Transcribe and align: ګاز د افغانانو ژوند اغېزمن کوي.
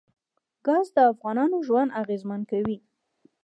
ګاز 0.65 0.87
د 0.95 0.97
افغانانو 1.11 1.57
ژوند 1.67 1.95
اغېزمن 2.01 2.41
کوي. 2.51 2.77